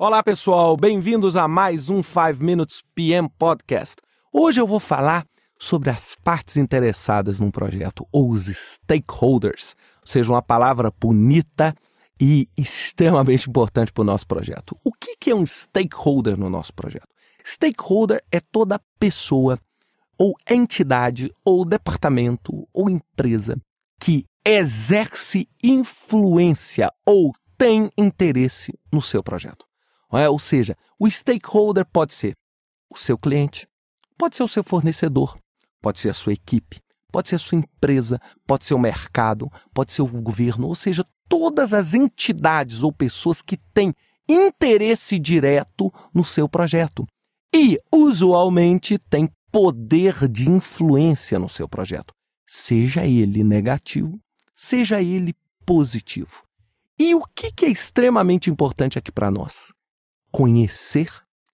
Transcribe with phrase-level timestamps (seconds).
[0.00, 3.96] Olá, pessoal, bem-vindos a mais um 5 Minutes PM Podcast.
[4.32, 5.26] Hoje eu vou falar
[5.58, 11.74] sobre as partes interessadas num projeto, ou os stakeholders, ou seja, uma palavra bonita
[12.20, 14.78] e extremamente importante para o nosso projeto.
[14.84, 17.08] O que é um stakeholder no nosso projeto?
[17.44, 19.58] Stakeholder é toda pessoa,
[20.16, 23.56] ou entidade, ou departamento, ou empresa
[24.00, 29.67] que exerce influência ou tem interesse no seu projeto.
[30.12, 30.28] É?
[30.28, 32.34] Ou seja, o stakeholder pode ser
[32.90, 33.66] o seu cliente,
[34.16, 35.38] pode ser o seu fornecedor,
[35.82, 36.80] pode ser a sua equipe,
[37.12, 41.04] pode ser a sua empresa, pode ser o mercado, pode ser o governo, ou seja,
[41.28, 43.94] todas as entidades ou pessoas que têm
[44.28, 47.06] interesse direto no seu projeto
[47.54, 52.12] e, usualmente, têm poder de influência no seu projeto,
[52.46, 54.18] seja ele negativo,
[54.54, 55.34] seja ele
[55.64, 56.42] positivo.
[56.98, 59.72] E o que é extremamente importante aqui para nós?
[60.38, 61.10] Conhecer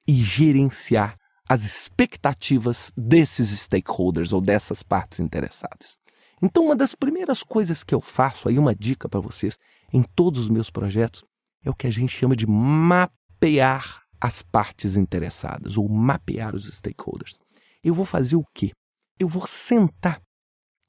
[0.06, 1.16] e gerenciar
[1.48, 5.96] as expectativas desses stakeholders ou dessas partes interessadas.
[6.42, 9.56] Então, uma das primeiras coisas que eu faço, aí uma dica para vocês,
[9.90, 11.24] em todos os meus projetos,
[11.64, 17.38] é o que a gente chama de mapear as partes interessadas ou mapear os stakeholders.
[17.82, 18.72] Eu vou fazer o quê?
[19.18, 20.20] Eu vou sentar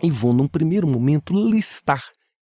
[0.04, 2.04] e vou, num primeiro momento, listar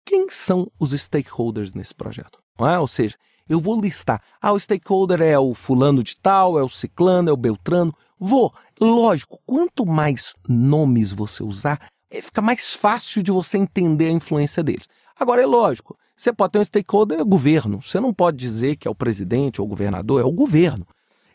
[0.07, 2.39] quem são os stakeholders nesse projeto.
[2.61, 2.79] É?
[2.79, 3.15] Ou seja,
[3.49, 7.33] eu vou listar, ah, o stakeholder é o fulano de tal, é o ciclano, é
[7.33, 7.95] o beltrano.
[8.19, 11.79] Vou, lógico, quanto mais nomes você usar,
[12.11, 14.89] eh, fica mais fácil de você entender a influência deles.
[15.19, 17.83] Agora, é lógico, você pode ter um stakeholder, é governo.
[17.83, 20.87] Você não pode dizer que é o presidente ou o governador, é o governo.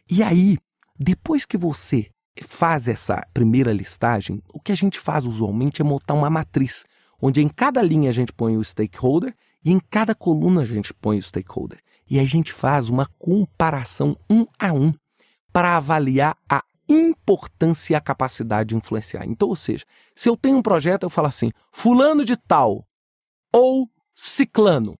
[0.09, 0.57] E aí,
[0.97, 2.09] depois que você
[2.41, 6.85] faz essa primeira listagem, o que a gente faz usualmente é montar uma matriz
[7.21, 10.93] onde em cada linha a gente põe o stakeholder e em cada coluna a gente
[10.93, 11.79] põe o stakeholder.
[12.09, 14.93] E a gente faz uma comparação um a um
[15.51, 19.25] para avaliar a importância e a capacidade de influenciar.
[19.25, 19.85] Então, ou seja,
[20.15, 22.83] se eu tenho um projeto, eu falo assim: fulano de tal
[23.53, 24.95] ou ciclano.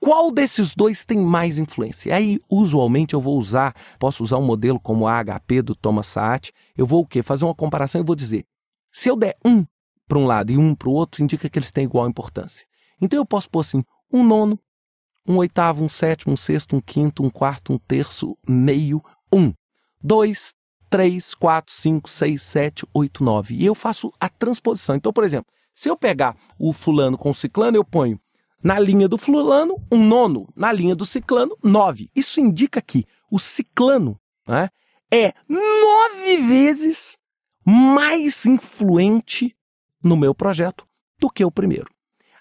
[0.00, 2.10] Qual desses dois tem mais influência?
[2.10, 6.08] E aí, usualmente, eu vou usar, posso usar um modelo como a HP do Thomas
[6.08, 6.52] Saat.
[6.76, 7.22] Eu vou o quê?
[7.22, 8.44] Fazer uma comparação e vou dizer:
[8.90, 9.64] se eu der um
[10.12, 12.66] para um lado e um para o outro, indica que eles têm igual importância.
[13.00, 14.60] Então eu posso pôr assim, um nono,
[15.26, 19.02] um oitavo, um sétimo, um sexto, um quinto, um quarto, um terço, meio,
[19.32, 19.54] um.
[20.02, 20.52] Dois,
[20.90, 23.54] três, quatro, cinco, seis, sete, oito, nove.
[23.54, 24.96] E eu faço a transposição.
[24.96, 28.20] Então, por exemplo, se eu pegar o fulano com o ciclano, eu ponho
[28.62, 32.10] na linha do fulano um nono, na linha do ciclano, nove.
[32.14, 34.68] Isso indica que o ciclano né,
[35.10, 37.16] é nove vezes
[37.64, 39.56] mais influente
[40.02, 40.86] no meu projeto
[41.18, 41.88] do que o primeiro.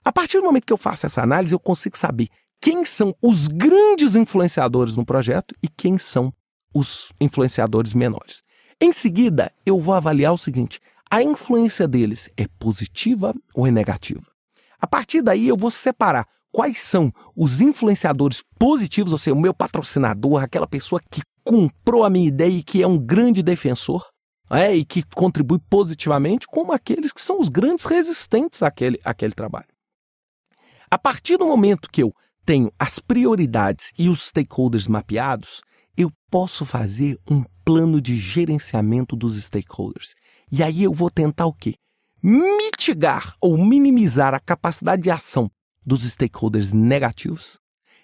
[0.04, 2.28] A partir do momento que eu faço essa análise, eu consigo saber
[2.60, 6.34] quem são os grandes influenciadores no projeto e quem são
[6.74, 8.44] os influenciadores menores.
[8.80, 10.80] Em seguida, eu vou avaliar o seguinte:
[11.10, 14.26] a influência deles é positiva ou é negativa?
[14.80, 19.54] A partir daí, eu vou separar quais são os influenciadores positivos, ou seja, o meu
[19.54, 24.06] patrocinador, aquela pessoa que comprou a minha ideia e que é um grande defensor,
[24.52, 29.68] é, e que contribui positivamente, como aqueles que são os grandes resistentes àquele, àquele trabalho.
[30.90, 32.14] A partir do momento que eu
[32.46, 35.62] tenho as prioridades e os stakeholders mapeados,
[35.96, 40.14] eu posso fazer um plano de gerenciamento dos stakeholders.
[40.52, 41.76] E aí eu vou tentar o quê?
[42.22, 45.50] Mitigar ou minimizar a capacidade de ação
[45.86, 47.60] dos stakeholders negativos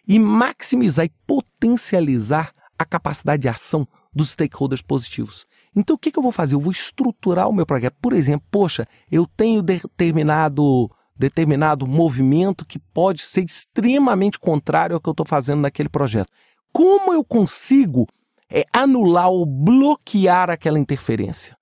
[0.08, 5.46] e maximizar e potencializar a capacidade de ação dos stakeholders positivos.
[5.78, 6.56] Então, o que, que eu vou fazer?
[6.56, 7.96] Eu vou estruturar o meu projeto.
[8.02, 15.08] Por exemplo, poxa, eu tenho determinado, determinado movimento que pode ser extremamente contrário ao que
[15.08, 16.32] eu estou fazendo naquele projeto.
[16.74, 18.08] Como eu consigo
[18.50, 21.56] é, anular ou bloquear aquela interferência?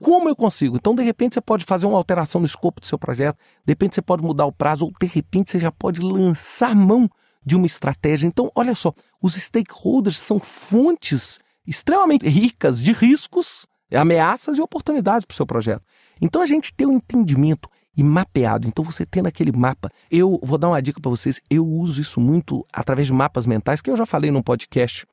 [0.00, 0.76] Como eu consigo?
[0.76, 3.94] Então, de repente, você pode fazer uma alteração no escopo do seu projeto, de repente,
[3.94, 7.08] você pode mudar o prazo, ou de repente, você já pode lançar mão
[7.46, 8.26] de uma estratégia.
[8.26, 8.92] Então, olha só,
[9.22, 15.82] os stakeholders são fontes extremamente ricas de riscos, ameaças e oportunidades para o seu projeto.
[16.20, 18.68] Então a gente tem um entendimento e mapeado.
[18.68, 22.20] Então você tendo aquele mapa, eu vou dar uma dica para vocês, eu uso isso
[22.20, 25.06] muito através de mapas mentais, que eu já falei num podcast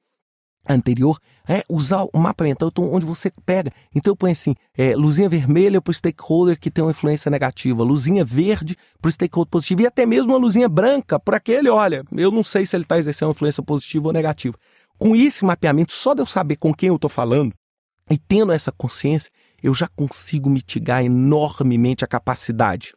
[0.70, 1.18] anterior,
[1.48, 3.72] é usar o mapa mental então, onde você pega.
[3.96, 7.84] Então eu ponho assim, é, luzinha vermelha para o stakeholder que tem uma influência negativa,
[7.84, 12.04] luzinha verde para o stakeholder positivo e até mesmo uma luzinha branca para aquele, olha,
[12.12, 14.58] eu não sei se ele está exercendo uma influência positiva ou negativa.
[14.98, 17.54] Com esse mapeamento, só de eu saber com quem eu estou falando
[18.10, 22.94] e tendo essa consciência, eu já consigo mitigar enormemente a capacidade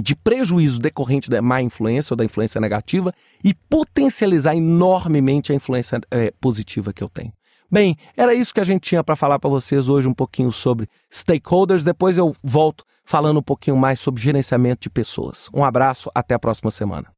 [0.00, 3.12] de prejuízo decorrente da má influência ou da influência negativa
[3.44, 7.32] e potencializar enormemente a influência é, positiva que eu tenho.
[7.70, 10.88] Bem, era isso que a gente tinha para falar para vocês hoje um pouquinho sobre
[11.10, 11.84] stakeholders.
[11.84, 15.48] Depois eu volto falando um pouquinho mais sobre gerenciamento de pessoas.
[15.54, 17.08] Um abraço, até a próxima semana.